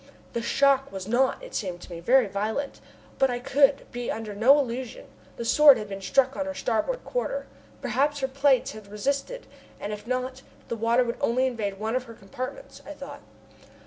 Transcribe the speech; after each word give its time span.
The 0.33 0.41
shock 0.41 0.91
was 0.91 1.07
not, 1.07 1.43
it 1.43 1.53
seemed 1.53 1.79
to 1.81 1.91
me, 1.91 1.99
very 1.99 2.25
violent, 2.25 2.81
but 3.19 3.29
I 3.29 3.37
could 3.37 3.85
be 3.91 4.09
under 4.09 4.33
no 4.33 4.57
illusion: 4.57 5.05
the 5.37 5.45
Sword 5.45 5.77
had 5.77 5.87
been 5.87 6.01
struck 6.01 6.35
on 6.35 6.47
her 6.47 6.55
starboard 6.55 7.05
quarter. 7.05 7.45
Perhaps 7.83 8.21
her 8.21 8.27
plates 8.27 8.71
had 8.71 8.87
resisted, 8.91 9.45
and 9.79 9.93
if 9.93 10.07
not, 10.07 10.41
the 10.69 10.75
water 10.75 11.03
would 11.03 11.17
only 11.21 11.45
invade 11.45 11.77
one 11.77 11.95
of 11.95 12.05
her 12.05 12.15
compartments, 12.15 12.81
I 12.83 12.93
thought. 12.93 13.21